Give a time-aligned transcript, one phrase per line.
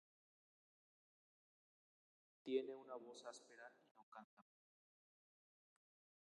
[2.41, 4.83] Tiene una voz áspera y no canta muy bien.